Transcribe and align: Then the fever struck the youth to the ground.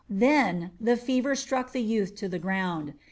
Then 0.09 0.71
the 0.81 0.97
fever 0.97 1.35
struck 1.35 1.73
the 1.73 1.79
youth 1.83 2.15
to 2.15 2.27
the 2.27 2.39
ground. 2.39 2.95